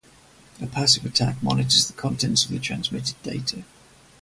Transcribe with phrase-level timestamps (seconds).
[0.59, 3.65] A passive attack monitors the contents of the transmitted data.